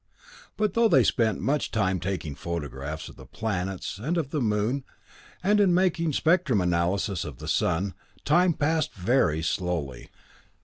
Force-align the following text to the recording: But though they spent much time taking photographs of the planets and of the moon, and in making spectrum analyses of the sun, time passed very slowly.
But 0.57 0.73
though 0.73 0.87
they 0.87 1.03
spent 1.03 1.41
much 1.41 1.69
time 1.69 1.99
taking 1.99 2.33
photographs 2.33 3.07
of 3.07 3.17
the 3.17 3.25
planets 3.27 3.99
and 3.99 4.17
of 4.17 4.31
the 4.31 4.41
moon, 4.41 4.83
and 5.43 5.59
in 5.59 5.75
making 5.75 6.13
spectrum 6.13 6.59
analyses 6.59 7.23
of 7.23 7.37
the 7.37 7.47
sun, 7.47 7.93
time 8.25 8.53
passed 8.55 8.95
very 8.95 9.43
slowly. 9.43 10.09